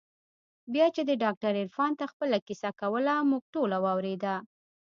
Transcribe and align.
بيا 0.73 0.87
چې 0.95 1.01
دې 1.07 1.15
ډاکتر 1.23 1.51
عرفان 1.61 1.91
ته 1.99 2.05
خپله 2.11 2.37
کيسه 2.47 2.69
کوله 2.79 3.13
موږ 3.29 3.43
ټوله 3.53 3.77
واورېده. 3.85 4.35